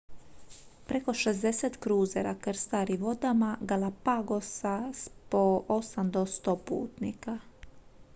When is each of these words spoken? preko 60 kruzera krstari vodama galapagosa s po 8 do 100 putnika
preko 0.87 1.13
60 1.23 1.77
kruzera 1.77 2.33
krstari 2.45 2.97
vodama 3.03 3.51
galapagosa 3.71 4.75
s 4.93 5.09
po 5.29 5.45
8 5.77 6.09
do 6.15 6.25
100 6.25 6.55
putnika 6.57 7.39